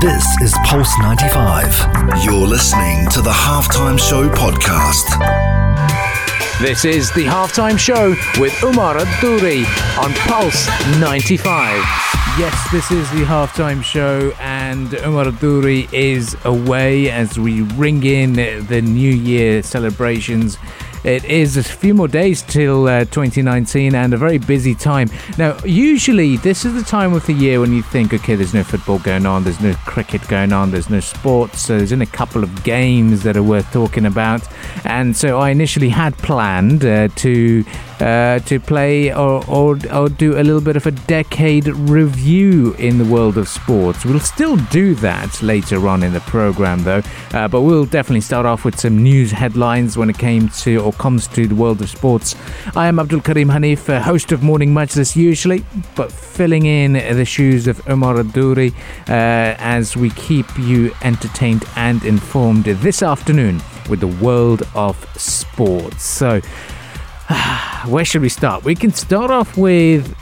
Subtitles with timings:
[0.00, 2.22] This is Pulse 95.
[2.22, 5.06] You're listening to the Halftime Show podcast.
[6.60, 9.64] This is the halftime show with Umar Adouri
[9.98, 10.66] on Pulse
[11.00, 11.46] 95.
[12.38, 18.34] Yes, this is the halftime show, and Umar Adouri is away as we ring in
[18.66, 20.58] the New Year celebrations.
[21.06, 25.08] It is a few more days till uh, 2019 and a very busy time.
[25.38, 28.64] Now, usually this is the time of the year when you think, okay, there's no
[28.64, 32.08] football going on, there's no cricket going on, there's no sports, so there's only a
[32.08, 34.42] couple of games that are worth talking about.
[34.84, 37.64] And so I initially had planned uh, to
[38.00, 42.98] uh, to play or, or, or do a little bit of a decade review in
[42.98, 44.04] the world of sports.
[44.04, 48.46] We'll still do that later on in the program, though, uh, but we'll definitely start
[48.46, 51.88] off with some news headlines when it came to or comes to the world of
[51.88, 52.34] sports.
[52.74, 57.24] I am Abdul Karim Hanif, uh, host of Morning Majlis usually, but filling in the
[57.24, 58.72] shoes of Omar Adouri
[59.08, 66.04] uh, as we keep you entertained and informed this afternoon with the world of sports.
[66.04, 66.40] So,
[67.84, 68.64] where should we start?
[68.64, 70.16] We can start off with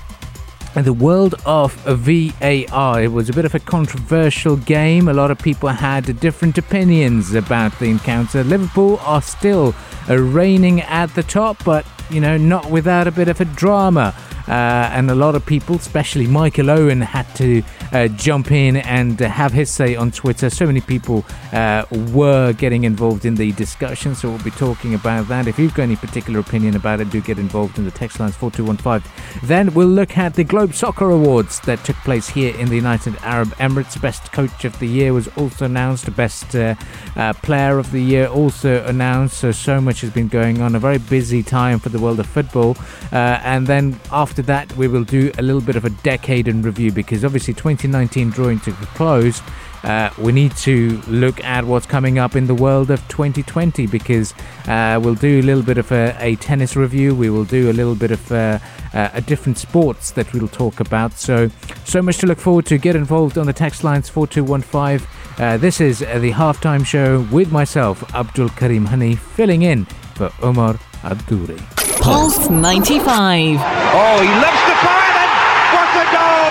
[0.75, 3.03] the world of VAR.
[3.03, 5.09] It was a bit of a controversial game.
[5.09, 8.43] A lot of people had different opinions about the encounter.
[8.43, 9.75] Liverpool are still
[10.09, 14.15] reigning at the top, but you know, not without a bit of a drama.
[14.47, 19.21] Uh, and a lot of people, especially Michael Owen, had to uh, jump in and
[19.21, 20.51] uh, have his say on Twitter.
[20.51, 25.29] So many people uh, were getting involved in the discussion, so we'll be talking about
[25.29, 25.47] that.
[25.47, 28.37] If you've got any particular opinion about it, do get involved in the text lines
[28.37, 29.49] 4215.
[29.49, 33.17] Then we'll look at the Globe Soccer Awards that took place here in the United
[33.23, 34.01] Arab Emirates.
[34.01, 36.15] Best Coach of the Year was also announced.
[36.17, 36.75] Best uh,
[37.17, 39.39] uh, Player of the Year also announced.
[39.39, 40.75] So so much has been going on.
[40.75, 42.77] A very busy time for the world of football.
[43.13, 46.93] and then after that, we will do a little bit of a decade in review
[46.93, 49.43] because obviously 2019 drawing to a close.
[49.85, 54.33] Uh, we need to look at what's coming up in the world of 2020 because
[54.67, 57.15] uh, we'll do a little bit of a, a, tennis review.
[57.15, 58.59] We will do a little bit of uh,
[58.95, 61.13] a different sports that we'll talk about.
[61.13, 61.51] So,
[61.85, 62.79] so much to look forward to.
[62.79, 65.07] Get involved on the text lines 4215.
[65.37, 69.85] Uh, this is the halftime show with myself, Abdul Karim Hani, filling in
[70.15, 71.59] for Omar Adouri.
[72.01, 73.59] Pulse 95.
[73.61, 75.04] Oh, he loves the fire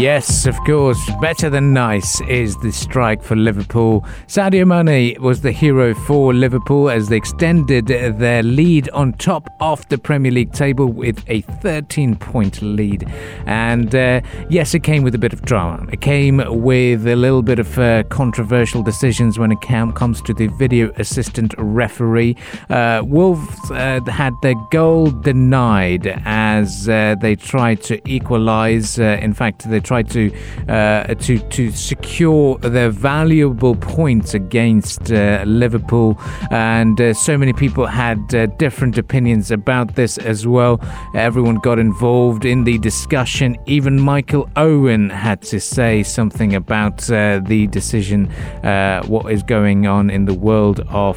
[0.00, 0.98] Yes, of course.
[1.20, 4.00] Better than nice is the strike for Liverpool.
[4.28, 9.86] Sadio Mane was the hero for Liverpool as they extended their lead on top of
[9.90, 13.06] the Premier League table with a 13 point lead.
[13.44, 15.86] And uh, yes, it came with a bit of drama.
[15.92, 20.46] It came with a little bit of uh, controversial decisions when it comes to the
[20.46, 22.36] video assistant referee.
[22.70, 28.98] Uh, Wolves uh, had their goal denied as uh, they tried to equalise.
[28.98, 30.24] Uh, in fact, they tried to
[30.68, 36.16] uh, to to secure their valuable points against uh, Liverpool,
[36.52, 40.78] and uh, so many people had uh, different opinions about this as well.
[41.16, 43.56] Everyone got involved in the discussion.
[43.66, 48.30] Even Michael Owen had to say something about uh, the decision,
[48.62, 51.16] uh, what is going on in the world of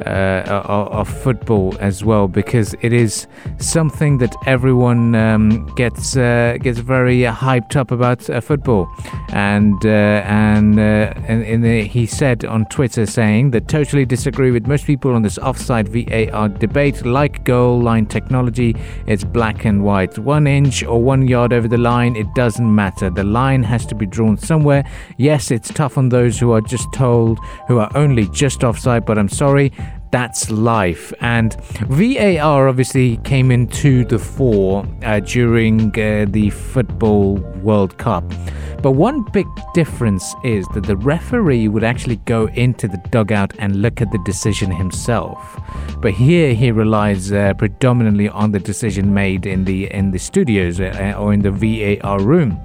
[0.00, 3.26] uh, of, football as well because it is
[3.58, 8.88] something that everyone um, gets uh, gets very hyped up about uh, football.
[9.28, 14.50] And uh, and, uh, and, and the, he said on Twitter saying that totally disagree
[14.50, 17.04] with most people on this offside VAR debate.
[17.06, 18.74] Like goal line technology
[19.06, 20.18] it's black and white.
[20.18, 23.10] One inch or one yard over the line it doesn't matter.
[23.10, 24.84] The line has to be drawn somewhere.
[25.18, 27.38] Yes it's tough on those who are just told
[27.68, 29.72] who are only just offside but I'm sorry
[30.14, 31.12] that's life.
[31.18, 31.56] And
[31.88, 38.22] VAR obviously came into the fore uh, during uh, the Football World Cup.
[38.80, 43.82] But one big difference is that the referee would actually go into the dugout and
[43.82, 45.60] look at the decision himself.
[46.00, 50.78] But here he relies uh, predominantly on the decision made in the in the studios
[50.78, 52.63] uh, or in the VAR room.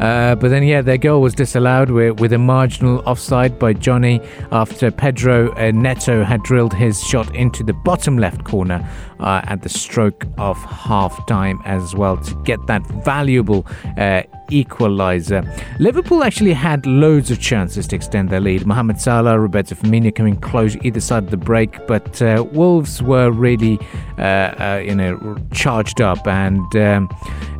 [0.00, 4.20] Uh, but then, yeah, their goal was disallowed with, with a marginal offside by Jonny
[4.50, 8.88] after Pedro uh, Neto had drilled his shot into the bottom left corner
[9.24, 13.66] uh, at the stroke of half time as well to get that valuable
[13.98, 15.42] uh, equaliser.
[15.80, 18.66] Liverpool actually had loads of chances to extend their lead.
[18.66, 23.30] Mohamed Salah, Roberto Firmino coming close either side of the break, but uh, Wolves were
[23.30, 23.78] really,
[24.18, 27.08] uh, uh, you know, charged up, and um,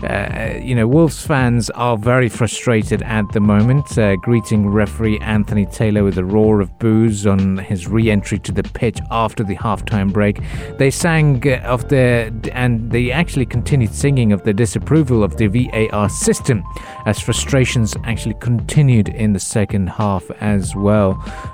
[0.03, 5.65] uh, you know, Wolves fans are very frustrated at the moment, uh, greeting referee Anthony
[5.67, 10.13] Taylor with a roar of boos on his re-entry to the pitch after the halftime
[10.13, 10.41] break.
[10.79, 16.09] They sang of the and they actually continued singing of the disapproval of the VAR
[16.09, 16.65] system
[17.07, 21.13] as frustrations actually continued in the second half as well.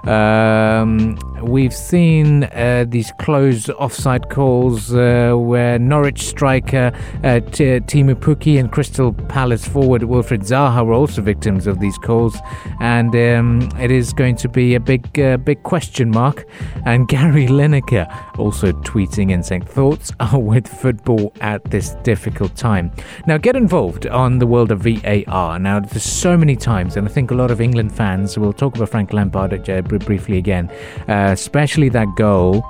[0.08, 6.92] Um, we've seen uh, these closed offside calls uh, where Norwich striker
[7.24, 11.98] uh, T- Teemu Pukki and Crystal Palace forward Wilfried Zaha were also victims of these
[11.98, 12.38] calls,
[12.80, 16.46] and um, it is going to be a big, uh, big question mark.
[16.84, 18.06] And Gary Lineker
[18.38, 22.92] also tweeting and saying thoughts are with football at this difficult time.
[23.26, 25.58] Now get involved on the world of VAR.
[25.58, 28.76] Now there's so many times, and I think a lot of England fans will talk
[28.76, 30.68] about Frank Lampard uh, briefly again,
[31.08, 32.62] uh, especially that goal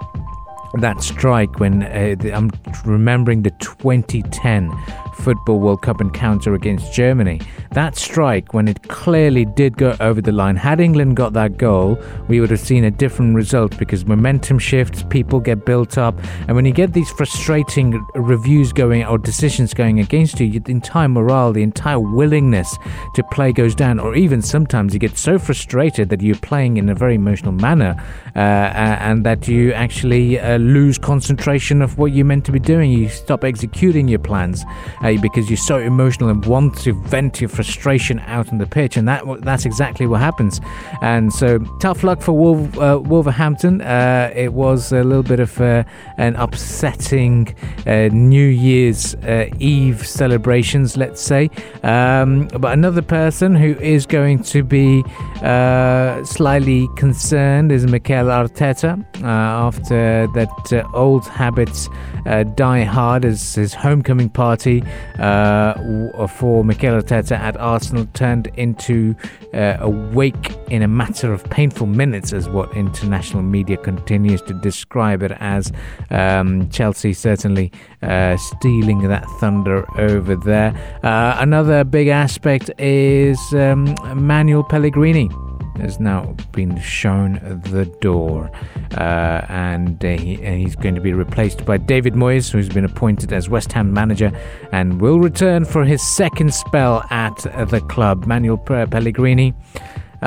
[0.75, 2.51] that strike when uh, I'm
[2.85, 4.71] remembering the 2010
[5.21, 7.41] Football World Cup encounter against Germany.
[7.73, 11.99] That strike, when it clearly did go over the line, had England got that goal,
[12.29, 16.15] we would have seen a different result because momentum shifts, people get built up,
[16.47, 21.09] and when you get these frustrating reviews going or decisions going against you, the entire
[21.09, 22.77] morale, the entire willingness
[23.15, 26.89] to play goes down, or even sometimes you get so frustrated that you're playing in
[26.89, 27.95] a very emotional manner
[28.35, 32.91] uh, and that you actually uh, lose concentration of what you're meant to be doing.
[32.93, 34.65] You stop executing your plans.
[35.03, 38.97] Uh, because you're so emotional and want to vent your frustration out on the pitch,
[38.97, 40.61] and that that's exactly what happens.
[41.01, 43.81] And so, tough luck for Wolf, uh, Wolverhampton.
[43.81, 45.85] Uh, it was a little bit of uh,
[46.17, 47.55] an upsetting
[47.87, 51.51] uh, New Year's uh, Eve celebrations, let's say.
[51.83, 55.03] Um, but another person who is going to be
[56.25, 60.50] slightly concerned is Mikel Arteta after that
[60.95, 61.89] old habits
[62.55, 64.83] die hard as his homecoming party
[65.19, 69.15] uh, for Mikel Arteta at Arsenal turned into
[69.55, 74.55] uh, a wake in a matter of painful minutes, as what international media continues to
[74.55, 75.73] describe it as.
[76.11, 80.75] Um, Chelsea certainly uh, stealing that thunder over there.
[81.03, 85.31] Uh, another big aspect is um, Manuel Pellegrini
[85.81, 87.35] has now been shown
[87.73, 88.51] the door,
[88.97, 92.85] uh, and uh, he, uh, he's going to be replaced by David Moyes, who's been
[92.85, 94.31] appointed as West Ham manager
[94.73, 97.37] and will return for his second spell at
[97.71, 98.27] the club.
[98.27, 99.55] Manuel Pellegrini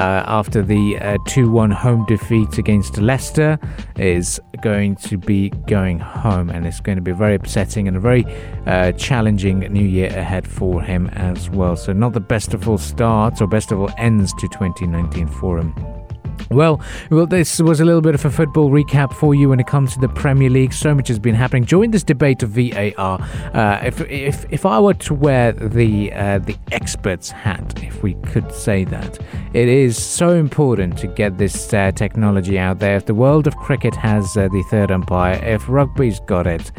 [0.01, 3.59] after the uh, 2 1 home defeat against Leicester
[3.97, 7.99] is going to be going home, and it's going to be very upsetting and a
[7.99, 8.25] very
[8.65, 11.75] uh, challenging new year ahead for him as well.
[11.75, 15.59] So, not the best of all starts or best of all ends to 2019 for
[15.59, 15.92] him.
[16.49, 19.67] Well, well, this was a little bit of a football recap for you when it
[19.67, 20.73] comes to the Premier League.
[20.73, 23.19] So much has been happening during this debate of VAR.
[23.53, 28.13] Uh, if, if if I were to wear the uh, the expert's hat, if we
[28.25, 29.19] could say that,
[29.53, 32.97] it is so important to get this uh, technology out there.
[32.97, 36.71] If the world of cricket has uh, the third umpire, if rugby's got it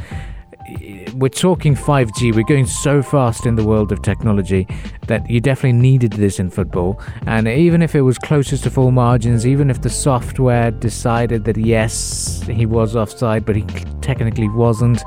[1.14, 2.34] we're talking 5G.
[2.34, 4.66] We're going so fast in the world of technology
[5.06, 7.00] that you definitely needed this in football.
[7.26, 11.56] And even if it was closest to full margins, even if the software decided that
[11.56, 13.62] yes, he was offside, but he
[14.00, 15.02] technically wasn't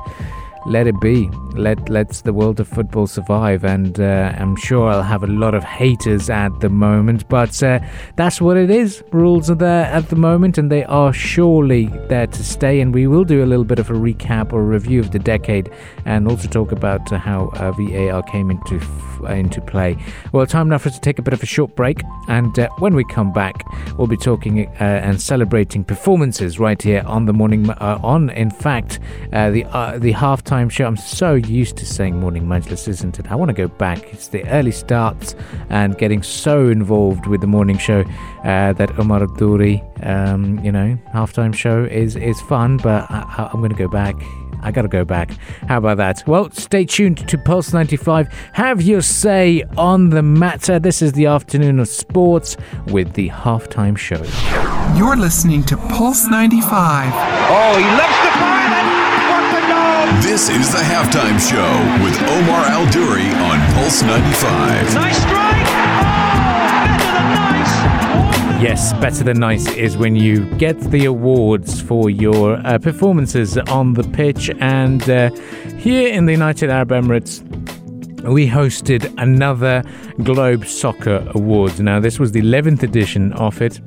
[0.68, 1.30] let it be.
[1.54, 5.54] Let let's the world of football survive, and uh, I'm sure I'll have a lot
[5.54, 7.80] of haters at the moment, but uh,
[8.16, 9.02] that's what it is.
[9.10, 12.80] Rules are there at the moment, and they are surely there to stay.
[12.80, 15.70] And we will do a little bit of a recap or review of the decade,
[16.04, 19.96] and also talk about how uh, VAR came into f- into play.
[20.32, 22.68] Well, time now for us to take a bit of a short break, and uh,
[22.78, 23.64] when we come back,
[23.96, 28.30] we'll be talking uh, and celebrating performances right here on the morning on.
[28.30, 29.64] In fact, the
[29.98, 30.86] the halftime show.
[30.86, 33.30] I'm so used to saying morning majlis, isn't it?
[33.30, 34.02] I want to go back.
[34.12, 35.34] It's the early starts
[35.68, 38.04] and getting so involved with the morning show
[38.44, 43.60] uh, that Omar Duri, um, you know, halftime show is is fun, but I, I'm
[43.60, 44.16] going to go back.
[44.62, 45.30] I gotta go back.
[45.68, 46.22] How about that?
[46.26, 48.28] Well, stay tuned to Pulse 95.
[48.54, 50.78] Have your say on the matter.
[50.78, 54.22] This is the afternoon of sports with the halftime show.
[54.96, 57.12] You're listening to Pulse 95.
[57.14, 58.68] Oh, he loves the fire
[59.30, 60.20] What the know?
[60.22, 64.94] this is the halftime show with Omar Al Duri on Pulse 95.
[64.94, 65.66] Nice strike!
[65.68, 68.47] Oh, better than nice!
[68.60, 73.94] Yes, better than nice is when you get the awards for your uh, performances on
[73.94, 74.50] the pitch.
[74.58, 75.30] And uh,
[75.78, 77.40] here in the United Arab Emirates,
[78.24, 79.84] we hosted another
[80.24, 81.78] Globe Soccer Awards.
[81.78, 83.80] Now, this was the 11th edition of it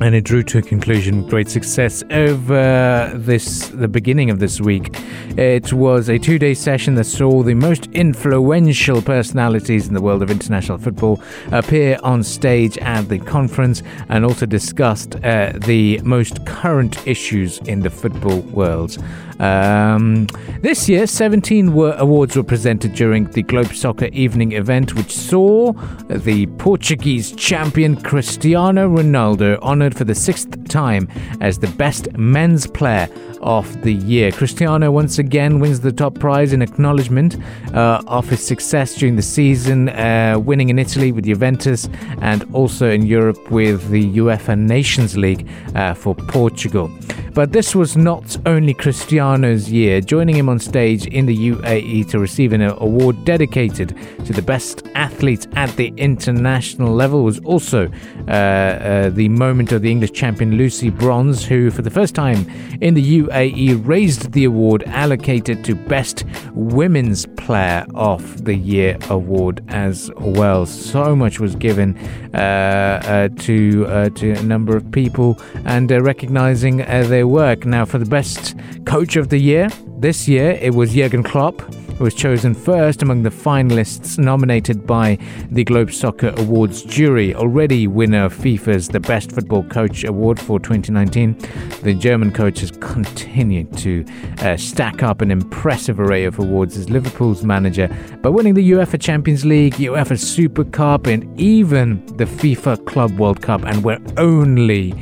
[0.00, 4.60] and it drew to a conclusion with great success over this the beginning of this
[4.60, 4.96] week.
[5.36, 10.30] It was a two-day session that saw the most influential personalities in the world of
[10.30, 11.22] international football
[11.52, 17.80] appear on stage at the conference and also discussed uh, the most current issues in
[17.80, 18.98] the football world.
[19.40, 20.26] Um,
[20.60, 25.72] this year, 17 were, awards were presented during the Globe Soccer Evening event, which saw
[26.08, 29.58] the Portuguese champion Cristiano Ronaldo
[29.92, 31.08] for the sixth time
[31.40, 33.08] as the best men's player
[33.44, 34.32] of the year.
[34.32, 37.36] Cristiano once again wins the top prize in acknowledgement
[37.74, 41.88] uh, of his success during the season, uh, winning in Italy with Juventus
[42.22, 46.90] and also in Europe with the UEFA Nations League uh, for Portugal.
[47.34, 50.00] But this was not only Cristiano's year.
[50.00, 54.86] Joining him on stage in the UAE to receive an award dedicated to the best
[54.94, 57.90] athlete at the international level was also
[58.28, 62.46] uh, uh, the moment of the English champion Lucy Bronze, who, for the first time
[62.80, 69.64] in the UAE, raised the award allocated to Best Women's Player of the Year award
[69.68, 70.66] as well.
[70.66, 71.96] So much was given
[72.34, 77.66] uh, uh to uh, to a number of people and uh, recognizing their work.
[77.66, 78.56] Now, for the Best
[78.86, 79.68] Coach of the Year,
[79.98, 81.62] this year it was Jurgen Klopp
[81.96, 85.18] who was chosen first among the finalists nominated by
[85.50, 90.58] the Globe Soccer Awards jury, already winner of FIFA's The Best Football Coach Award for
[90.58, 91.36] 2019.
[91.82, 94.04] The German coach has continued to
[94.38, 97.88] uh, stack up an impressive array of awards as Liverpool's manager
[98.22, 103.40] by winning the UEFA Champions League, UEFA Super Cup, and even the FIFA Club World
[103.42, 104.94] Cup, and we're only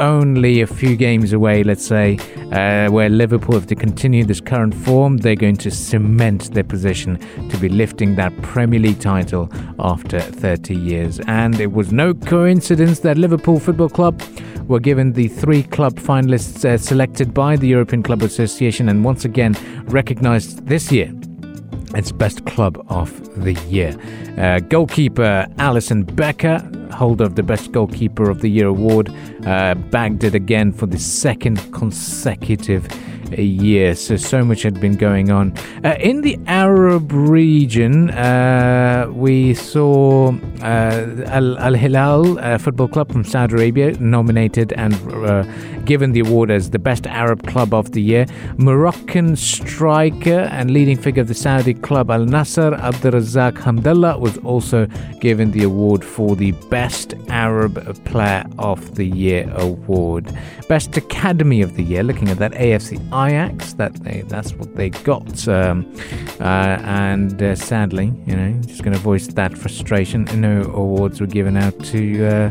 [0.00, 2.18] only a few games away, let's say,
[2.52, 7.18] uh, where Liverpool, if they continue this current form, they're going to cement their position
[7.50, 11.20] to be lifting that Premier League title after 30 years.
[11.26, 14.20] And it was no coincidence that Liverpool Football Club
[14.66, 19.24] were given the three club finalists uh, selected by the European Club Association and once
[19.24, 19.54] again
[19.86, 21.12] recognized this year
[21.94, 23.10] its best club of
[23.42, 23.96] the year.
[24.38, 26.58] Uh, goalkeeper Alisson Becker,
[26.92, 29.12] holder of the Best Goalkeeper of the Year award,
[29.46, 32.86] uh, bagged it again for the second consecutive
[33.38, 33.94] year.
[33.94, 35.56] So, so much had been going on.
[35.84, 40.32] Uh, in the Arab region, uh, we saw
[40.62, 45.42] uh, Al Hilal Football Club from Saudi Arabia nominated and uh,
[45.84, 48.26] given the award as the best Arab club of the year.
[48.56, 54.86] Moroccan striker and leading figure of the Saudi club Al Nassr, Abdulrazak Hamdallah, was also
[55.20, 60.36] given the award for the best Arab player of the year award.
[60.68, 63.74] Best Academy of the year, looking at that AFC Ajax.
[63.74, 65.90] That they, that's what they got, um,
[66.40, 70.24] uh, and uh, sadly, you know, just going to voice that frustration.
[70.34, 72.50] No awards were given out to uh,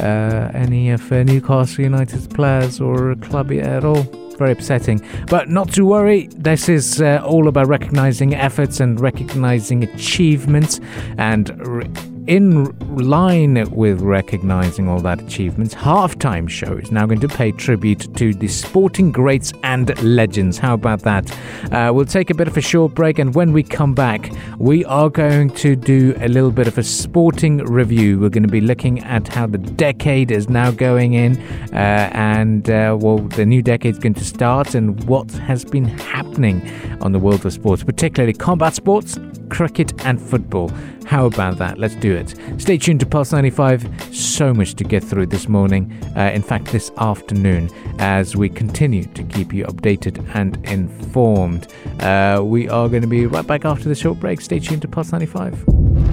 [0.00, 4.06] uh any of uh, Newcastle United's players or club at all
[4.40, 5.00] very upsetting.
[5.28, 10.80] But not to worry, this is uh, all about recognizing efforts and recognizing achievements
[11.18, 11.90] and re-
[12.26, 12.64] in
[12.96, 18.34] line with recognizing all that achievements, Halftime Show is now going to pay tribute to
[18.34, 20.58] the sporting greats and legends.
[20.58, 21.30] How about that?
[21.72, 24.84] Uh, we'll take a bit of a short break, and when we come back, we
[24.86, 28.18] are going to do a little bit of a sporting review.
[28.18, 31.40] We're going to be looking at how the decade is now going in,
[31.72, 35.84] uh, and uh, well, the new decade is going to start, and what has been
[35.84, 36.68] happening
[37.00, 39.18] on the world of sports, particularly combat sports,
[39.48, 40.70] cricket, and football.
[41.06, 41.76] How about that?
[41.76, 42.36] Let's do it.
[42.58, 44.14] Stay tuned to Pulse 95.
[44.14, 45.92] So much to get through this morning.
[46.16, 51.68] Uh, in fact, this afternoon, as we continue to keep you updated and informed.
[52.00, 54.40] Uh, we are going to be right back after the short break.
[54.40, 55.64] Stay tuned to Pulse 95.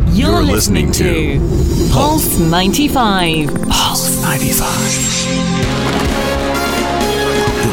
[0.09, 3.47] You're, You're listening, listening, to Pulse 95.
[3.69, 4.67] Pulse 95.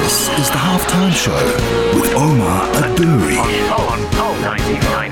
[0.04, 1.34] This is the halftime show
[1.98, 3.38] with Omar Adouri.
[3.72, 5.03] On, Pulse 95.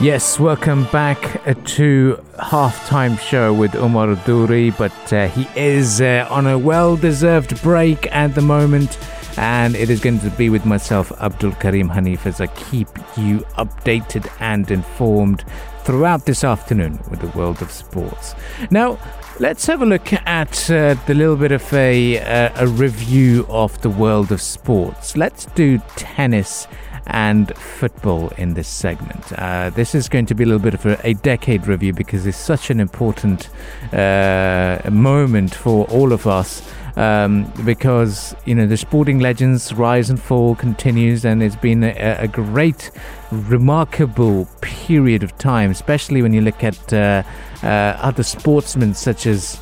[0.00, 6.26] Yes, welcome back uh, to halftime show with Omar Duri, but uh, he is uh,
[6.28, 8.98] on a well-deserved break at the moment,
[9.38, 13.38] and it is going to be with myself, Abdul Karim Hanif, as I keep you
[13.56, 15.44] updated and informed
[15.84, 18.34] throughout this afternoon with the world of sports.
[18.70, 18.98] Now,
[19.38, 23.80] let's have a look at uh, the little bit of a, uh, a review of
[23.80, 25.16] the world of sports.
[25.16, 26.66] Let's do tennis
[27.06, 29.32] and football in this segment.
[29.34, 32.26] Uh, this is going to be a little bit of a, a decade review because
[32.26, 33.48] it's such an important
[33.92, 36.62] uh, moment for all of us.
[36.96, 42.18] Um, because you know the sporting legends rise and fall continues, and it's been a,
[42.20, 42.92] a great,
[43.32, 47.24] remarkable period of time, especially when you look at uh,
[47.64, 49.56] uh, other sportsmen such as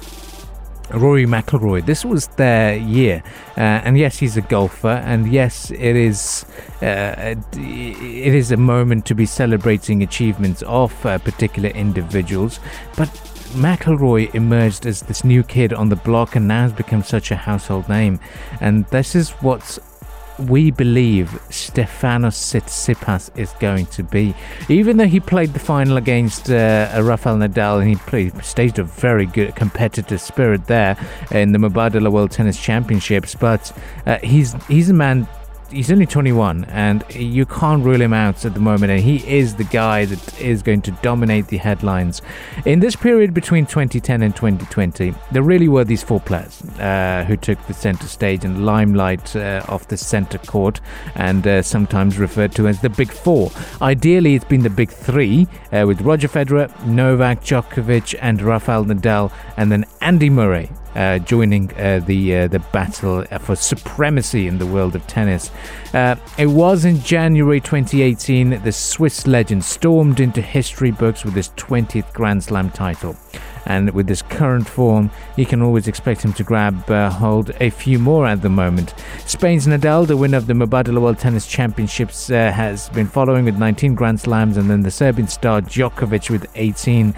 [0.95, 1.85] Rory McIlroy.
[1.85, 3.23] This was their year,
[3.57, 6.45] uh, and yes, he's a golfer, and yes, it is
[6.83, 12.61] uh, it is a moment to be celebrating achievements of uh, particular individuals,
[12.97, 13.09] but.
[13.53, 17.37] McIlroy emerged as this new kid on the block and now has become such a
[17.37, 18.19] household name.
[18.63, 19.79] And this is what's
[20.49, 24.35] we believe Stefanos Tsitsipas is going to be.
[24.69, 28.85] Even though he played the final against uh, Rafael Nadal and he played, staged a
[28.85, 30.97] very good competitive spirit there
[31.31, 35.27] in the Mubadala World Tennis Championships, but uh, he's he's a man
[35.73, 39.55] he's only 21 and you can't rule him out at the moment and he is
[39.55, 42.23] the guy that is going to dominate the headlines.
[42.67, 47.37] In this period between 2010 and 2020 there really were these four players uh, who
[47.37, 50.81] took the center stage and limelight uh, of the center court
[51.15, 53.51] and uh, sometimes referred to as the big four.
[53.81, 59.33] Ideally it's been the big three uh, with roger federer novak djokovic and rafael nadal
[59.57, 64.67] and then andy murray uh, joining uh, the uh, the battle for supremacy in the
[64.67, 65.51] world of tennis.
[65.95, 71.35] Uh, it was in January 2018 that the Swiss legend stormed into history books with
[71.35, 73.17] his 20th Grand Slam title.
[73.65, 77.71] And with his current form, you can always expect him to grab uh, hold a
[77.71, 78.93] few more at the moment.
[79.25, 83.95] Spain's Nadal, the winner of the Mubadala World Tennis Championships, has been following with 19
[83.95, 87.15] Grand Slams, and then the Serbian star Djokovic with 18.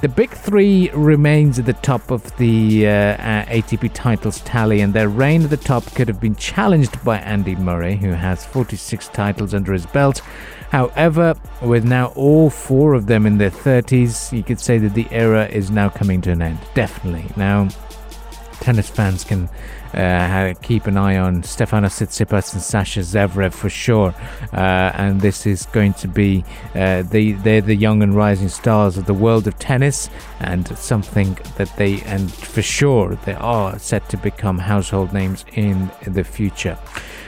[0.00, 4.94] The big three remains at the top of the uh, uh, ATP titles tally, and
[4.94, 9.08] their reign at the top could have been challenged by Andy Murray, who has 46
[9.08, 10.20] titles under his belt.
[10.70, 15.08] However, with now all four of them in their 30s, you could say that the
[15.10, 16.60] era is now coming to an end.
[16.74, 17.28] Definitely.
[17.36, 17.68] Now,
[18.60, 19.48] tennis fans can
[19.94, 24.14] uh, keep an eye on Stefanos Tsitsipas and Sascha Zverev for sure.
[24.52, 28.98] Uh, and this is going to be uh, the they're the young and rising stars
[28.98, 30.10] of the world of tennis,
[30.40, 35.90] and something that they and for sure they are set to become household names in
[36.06, 36.78] the future.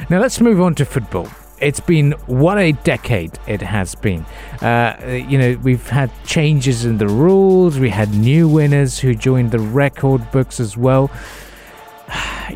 [0.08, 1.28] Now let's move on to football
[1.60, 4.24] it's been what a decade it has been.
[4.60, 9.50] Uh, you know, we've had changes in the rules, we had new winners who joined
[9.50, 11.10] the record books as well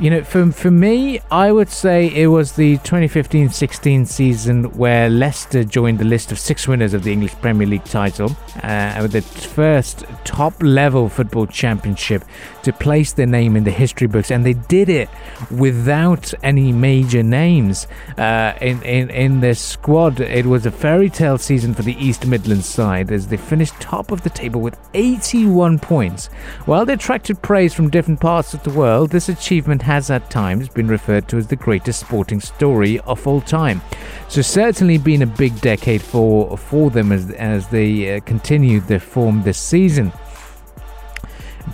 [0.01, 5.09] you know, for, for me, I would say it was the 2015 16 season where
[5.09, 9.13] Leicester joined the list of six winners of the English Premier League title, uh, with
[9.13, 12.25] the first top level football championship
[12.63, 14.31] to place their name in the history books.
[14.31, 15.09] And they did it
[15.51, 17.87] without any major names
[18.19, 20.21] uh, in, in, in their squad.
[20.21, 24.11] It was a fairy tale season for the East Midlands side as they finished top
[24.11, 26.27] of the table with 81 points.
[26.67, 30.69] While they attracted praise from different parts of the world, this achievement has at times
[30.69, 33.81] been referred to as the greatest sporting story of all time.
[34.29, 39.01] So certainly been a big decade for for them as as they uh, continued their
[39.01, 40.13] form this season.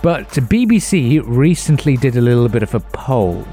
[0.03, 3.45] But BBC recently did a little bit of a poll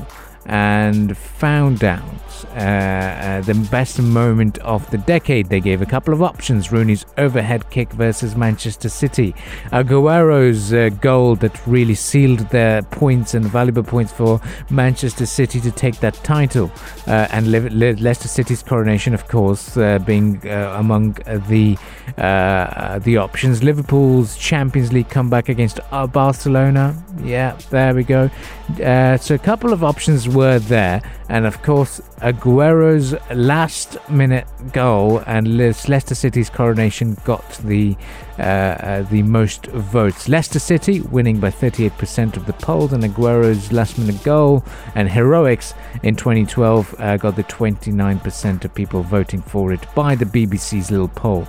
[0.47, 2.03] and found out
[2.45, 5.49] uh, uh, the best moment of the decade.
[5.49, 9.35] They gave a couple of options Rooney's overhead kick versus Manchester City,
[9.73, 15.71] Aguero's uh, goal that really sealed their points and valuable points for Manchester City to
[15.71, 16.71] take that title,
[17.07, 21.13] uh, and Le- Le- Leicester City's coronation, of course, uh, being among
[21.49, 21.77] the
[22.17, 23.63] the options.
[23.63, 25.81] Liverpool's Champions League comeback against
[26.13, 26.95] Barcelona.
[27.23, 28.31] Yeah, there we go.
[28.77, 35.57] so a couple of options were there, and of course, Aguero's last minute goal and
[35.57, 37.97] Leicester City's coronation got the
[38.39, 40.29] uh, uh, the most votes.
[40.29, 45.75] Leicester City winning by 38% of the polls, and Aguero's last minute goal and heroics
[46.03, 51.09] in 2012 uh, got the 29% of people voting for it by the BBC's little
[51.09, 51.47] poll.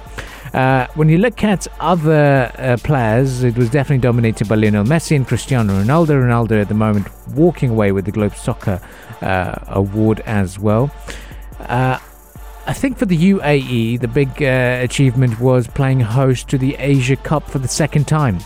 [0.53, 5.15] Uh, when you look at other uh, players, it was definitely dominated by Lionel Messi
[5.15, 6.09] and Cristiano Ronaldo.
[6.09, 8.81] Ronaldo at the moment walking away with the Globe Soccer
[9.21, 10.91] uh, award as well.
[11.59, 11.99] Uh,
[12.65, 17.15] I think for the UAE, the big uh, achievement was playing host to the Asia
[17.15, 18.39] Cup for the second time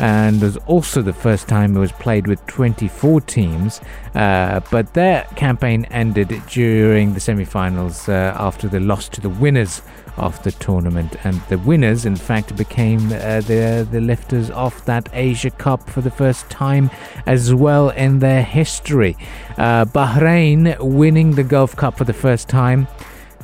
[0.00, 3.80] and was also the first time it was played with 24 teams.
[4.12, 9.82] But their campaign ended during the semi finals uh, after they lost to the winners
[10.16, 11.16] of the tournament.
[11.24, 16.00] And the winners, in fact, became uh, the, the lifters of that Asia Cup for
[16.00, 16.90] the first time
[17.26, 19.16] as well in their history.
[19.56, 22.86] Uh, Bahrain winning the Gulf Cup for the first time.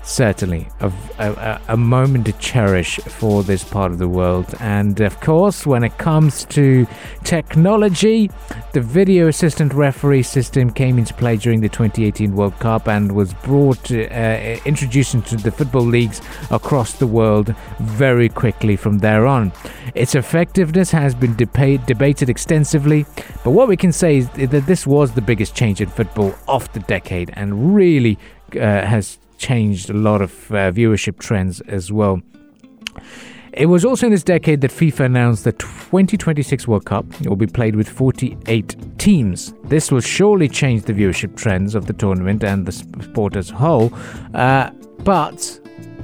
[0.03, 4.55] Certainly a, a, a, moment to cherish for this part of the world.
[4.61, 6.87] And of course, when it comes to
[7.23, 8.31] technology,
[8.73, 13.35] the video assistant referee system came into play during the 2018 World Cup and was
[13.35, 19.53] brought, uh, introduced into the football leagues across the world very quickly from there on.
[19.95, 23.05] Its effectiveness has been deba- debated extensively,
[23.45, 26.73] but what we can say is that this was the biggest change in football of
[26.73, 28.19] the decade and really
[28.57, 32.21] uh, has changed a lot of uh, viewership trends as well.
[33.53, 37.49] It was also in this decade that FIFA announced the 2026 World Cup will be
[37.49, 39.53] played with 48 teams.
[39.65, 43.55] This will surely change the viewership trends of the tournament and the sport as a
[43.55, 43.93] whole.
[44.35, 44.71] Uh,
[45.03, 45.60] but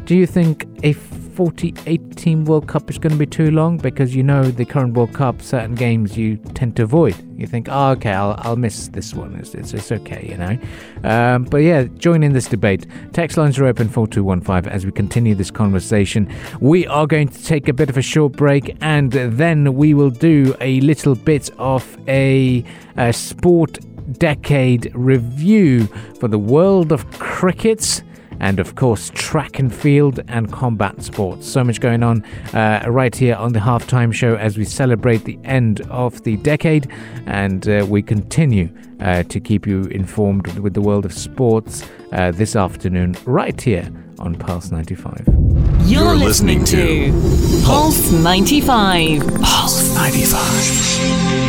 [0.07, 4.15] do you think a 48 team World Cup is going to be too long because
[4.15, 7.15] you know the current World Cup, certain games you tend to avoid.
[7.37, 9.35] You think, oh, okay, I'll, I'll miss this one.
[9.35, 10.59] It's, it's, it's okay, you know.
[11.03, 12.87] Um, but yeah, join in this debate.
[13.13, 16.33] Text lines are open 4215 as we continue this conversation.
[16.61, 20.11] We are going to take a bit of a short break and then we will
[20.11, 22.65] do a little bit of a,
[22.97, 23.81] a sport
[24.13, 25.87] decade review
[26.21, 28.03] for the world of cricket
[28.41, 31.47] and of course track and field and combat sports.
[31.49, 35.39] So much going on uh, right here on the halftime show as we celebrate the
[35.45, 36.91] end of the decade
[37.27, 38.71] and uh, we continue
[39.01, 43.91] uh, to keep you informed with the world of sports uh, this afternoon right here
[44.19, 45.25] on Pulse 95.
[45.27, 49.21] You're, You're listening, listening, to Pulse 95.
[49.43, 51.47] Pulse 95.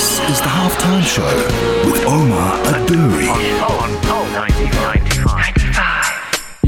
[0.00, 2.56] This is the halftime show with Omar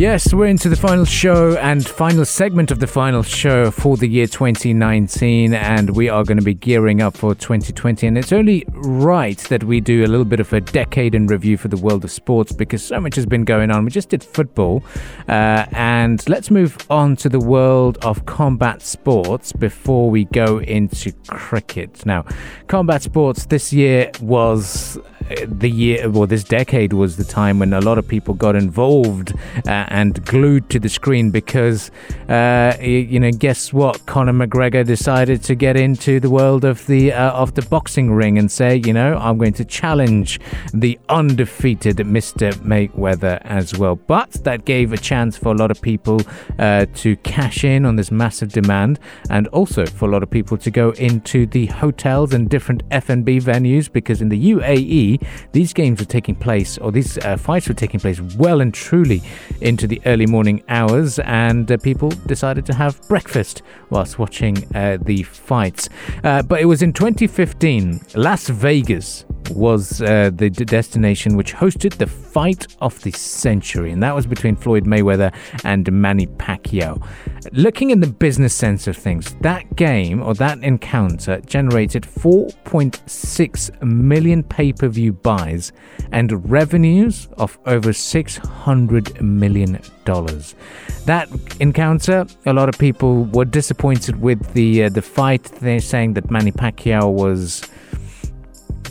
[0.03, 4.09] Yes, we're into the final show and final segment of the final show for the
[4.09, 8.09] year 2019, and we are going to be gearing up for 2020.
[8.09, 11.57] And it's only right that we do a little bit of a decade in review
[11.57, 13.85] for the world of sports because so much has been going on.
[13.85, 14.83] We just did football,
[15.29, 21.13] uh, and let's move on to the world of combat sports before we go into
[21.29, 22.05] cricket.
[22.05, 22.25] Now,
[22.67, 24.99] combat sports this year was
[25.47, 29.35] the year, well, this decade was the time when a lot of people got involved
[29.67, 31.91] uh, and glued to the screen because,
[32.29, 34.05] uh, you know, guess what?
[34.07, 38.39] Conor McGregor decided to get into the world of the uh, of the boxing ring
[38.39, 40.41] and say, you know, I'm going to challenge
[40.73, 42.53] the undefeated Mr.
[42.55, 43.97] Mayweather as well.
[43.97, 46.21] But that gave a chance for a lot of people
[46.59, 48.99] uh, to cash in on this massive demand,
[49.31, 53.39] and also for a lot of people to go into the hotels and different F&B
[53.39, 55.22] venues because in the UAE
[55.53, 59.23] these games were taking place, or these uh, fights were taking place well and truly
[59.61, 64.99] into the early morning hours, and uh, people decided to have breakfast whilst watching uh,
[65.01, 65.89] the fights.
[66.25, 72.07] Uh, but it was in 2015, Las Vegas was uh, the destination which hosted the
[72.07, 77.05] fight of the century, and that was between Floyd Mayweather and Manny Pacquiao.
[77.53, 84.43] Looking in the business sense of things, that game or that encounter generated 4.6 million
[84.43, 85.73] pay per view buys
[86.13, 89.81] and revenues of over $600 million.
[90.05, 91.29] That
[91.61, 95.45] encounter, a lot of people were disappointed with the uh, the fight.
[95.61, 97.63] They're saying that Manny Pacquiao was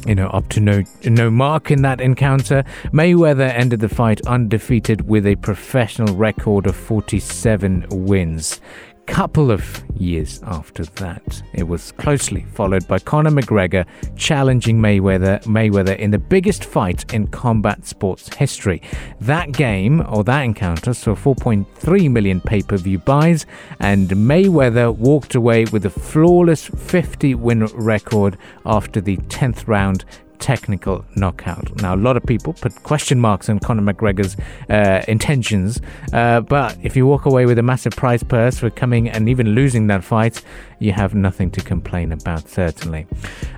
[0.05, 2.63] you know, up to no no mark in that encounter.
[2.91, 8.59] Mayweather ended the fight undefeated with a professional record of 47 wins
[9.05, 11.43] couple of years after that.
[11.53, 13.85] It was closely followed by Conor McGregor
[14.15, 18.81] challenging Mayweather Mayweather in the biggest fight in combat sports history.
[19.19, 23.45] That game or that encounter saw 4.3 million pay-per-view buys
[23.79, 30.05] and Mayweather walked away with a flawless 50 win record after the 10th round
[30.41, 31.73] technical knockout.
[31.81, 34.35] Now, a lot of people put question marks on Conor McGregor's
[34.69, 35.79] uh, intentions,
[36.11, 39.55] uh, but if you walk away with a massive prize purse for coming and even
[39.55, 40.43] losing that fight,
[40.81, 43.05] you have nothing to complain about, certainly.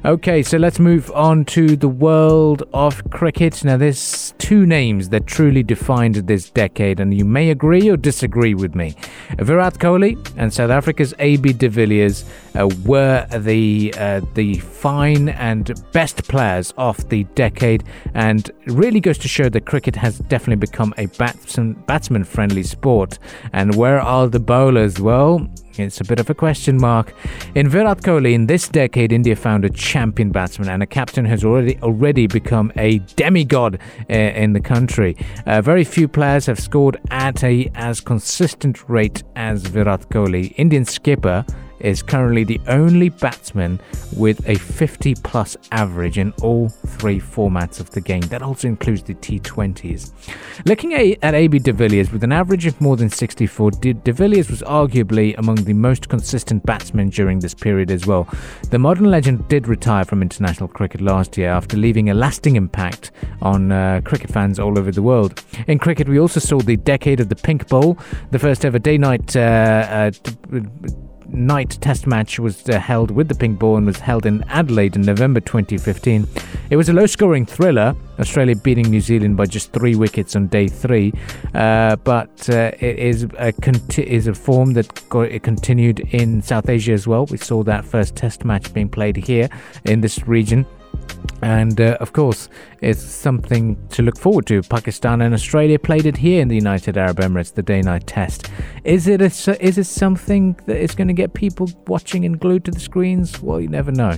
[0.04, 3.64] Okay, so let's move on to the world of cricket.
[3.64, 8.54] Now, there's two names that truly defined this decade, and you may agree or disagree
[8.54, 8.96] with me.
[9.38, 15.82] Virat Kohli and South Africa's AB de Villiers uh, were the uh, the fine and
[15.94, 20.94] best players of the decade, and really goes to show that cricket has definitely become
[20.98, 23.18] a batsman batsman friendly sport.
[23.54, 25.00] And where are the bowlers?
[25.00, 27.14] Well, it's a bit of a question mark.
[27.56, 31.44] In Virat Kohli, in this decade, India found a champion batsman and a captain has
[31.44, 35.16] already already become a demigod uh, in the country.
[35.46, 40.54] Uh, very few players have scored at a as consistent rate as Virat Kohli.
[40.58, 41.46] Indian skipper
[41.84, 43.80] is currently the only batsman
[44.16, 48.22] with a 50 plus average in all three formats of the game.
[48.22, 50.12] That also includes the T20s.
[50.66, 54.50] Looking at, AB de Villiers with an average of more than 64, de, de Villiers
[54.50, 58.28] was arguably among the most consistent batsmen during this period as well.
[58.70, 63.12] The modern legend did retire from international cricket last year after leaving a lasting impact
[63.42, 65.44] on uh, cricket fans all over the world.
[65.68, 67.98] In cricket, we also saw the decade of the pink ball,
[68.32, 69.36] the first ever day night.
[69.36, 70.12] Uh, uh,
[71.28, 74.96] night test match was uh, held with the pink ball and was held in Adelaide
[74.96, 76.28] in November 2015.
[76.70, 80.48] It was a low scoring thriller, Australia beating New Zealand by just three wickets on
[80.48, 81.14] day three.
[81.54, 86.42] Uh, but uh, it is a, conti- is a form that got, it continued in
[86.42, 87.26] South Asia as well.
[87.26, 89.50] We saw that first test match being played here
[89.86, 90.66] in this region.
[91.44, 92.48] And uh, of course,
[92.80, 94.62] it's something to look forward to.
[94.64, 98.50] Pakistan and Australia played it here in the United Arab Emirates, the day-night test.
[98.86, 102.66] Is it a, is it something that is going to get people watching and glued
[102.66, 103.42] to the screens?
[103.42, 104.18] Well, you never know.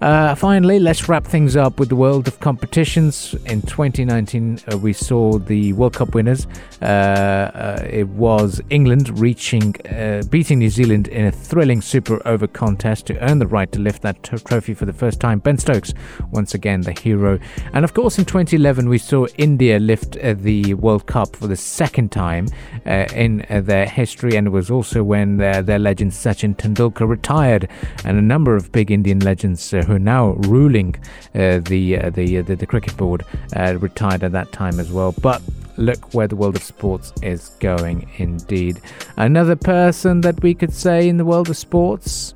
[0.00, 3.34] Uh, finally, let's wrap things up with the world of competitions.
[3.46, 6.46] In 2019, uh, we saw the World Cup winners.
[6.80, 12.46] Uh, uh it was England reaching, uh, beating New Zealand in a thrilling super over
[12.46, 15.40] contest to earn the right to lift that t- trophy for the first time.
[15.40, 15.92] Ben Stokes,
[16.30, 17.38] once again, the hero.
[17.72, 21.56] And of course, in 2011, we saw India lift uh, the World Cup for the
[21.56, 22.48] second time
[22.84, 27.68] in their history, and it was also when their, their legend Sachin Tendulkar retired,
[28.04, 30.94] and a number of big Indian legends who are now ruling
[31.34, 33.24] uh, the, uh, the, uh, the, the cricket board,
[33.56, 35.12] uh, retired at that time as well.
[35.12, 35.42] But
[35.76, 38.80] look where the world of sports is going indeed.
[39.16, 42.34] Another person that we could say in the world of sports,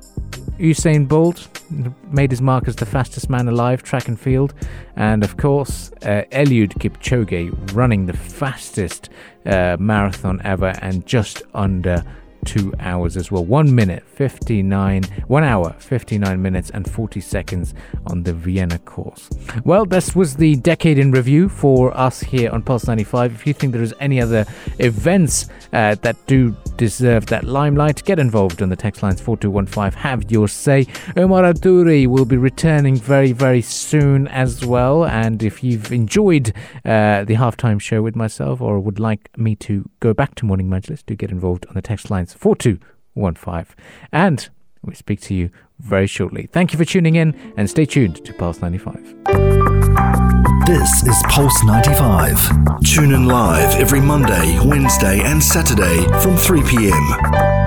[0.59, 1.47] Usain Bolt
[2.11, 4.53] made his mark as the fastest man alive, track and field,
[4.95, 9.09] and of course uh, Eliud Kipchoge running the fastest
[9.45, 12.03] uh, marathon ever and just under
[12.43, 13.45] two hours as well.
[13.45, 17.73] One minute, 59, one hour, 59 minutes, and 40 seconds
[18.07, 19.29] on the Vienna course.
[19.63, 23.33] Well, this was the decade in review for us here on Pulse 95.
[23.33, 24.45] If you think there is any other
[24.79, 29.99] events uh, that do deserve that limelight, get involved on the text lines 4215.
[30.01, 30.87] Have your say.
[31.15, 35.05] Omar Aduri will be returning very, very soon as well.
[35.05, 36.49] And if you've enjoyed
[36.85, 40.69] uh, the halftime show with myself or would like me to go back to Morning
[40.69, 43.75] Majlis, do get involved on the text lines 4215.
[44.11, 44.49] And
[44.81, 46.47] we speak to you very shortly.
[46.51, 48.95] Thank you for tuning in and stay tuned to Pulse 95.
[50.65, 52.81] This is Pulse 95.
[52.83, 57.62] Tune in live every Monday, Wednesday, and Saturday from 3 p.m.